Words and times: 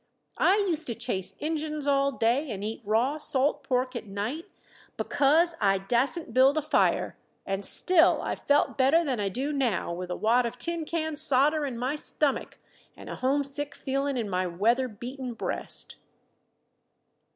I 0.39 0.57
used 0.67 0.87
to 0.87 0.95
chase 0.95 1.35
Injuns 1.37 1.85
all 1.85 2.11
day 2.11 2.49
and 2.49 2.63
eat 2.63 2.81
raw 2.83 3.17
salt 3.17 3.63
pork 3.63 3.95
at 3.95 4.07
night, 4.07 4.45
bekuz 4.97 5.53
I 5.61 5.77
dassent 5.77 6.33
build 6.33 6.57
a 6.57 6.61
fire, 6.63 7.19
and 7.45 7.63
still 7.63 8.19
I 8.23 8.33
felt 8.33 8.79
better 8.79 9.03
than 9.05 9.19
I 9.19 9.29
do 9.29 9.53
now 9.53 9.93
with 9.93 10.09
a 10.09 10.15
wad 10.15 10.47
of 10.47 10.57
tin 10.57 10.85
can 10.85 11.15
solder 11.15 11.67
in 11.67 11.77
my 11.77 11.93
stummick 11.95 12.59
and 12.97 13.11
a 13.11 13.17
homesick 13.17 13.75
feeling 13.75 14.17
in 14.17 14.27
my 14.27 14.47
weather 14.47 14.87
beaten 14.87 15.35
breast. 15.35 15.97